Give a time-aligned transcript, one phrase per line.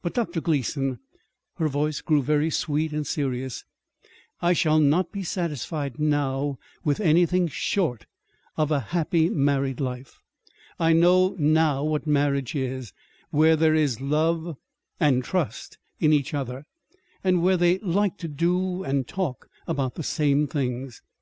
[0.00, 0.40] But, Dr.
[0.40, 0.98] Gleason,"
[1.58, 3.66] her voice grew very sweet and serious,
[4.40, 8.06] "I shall not be satisfied now with anything short
[8.56, 10.20] of a happy married life.
[10.80, 12.94] I know now what marriage is,
[13.28, 14.56] where there is love,
[14.98, 16.64] and trust in each other,
[17.22, 21.02] and where they like to do and talk about the same things.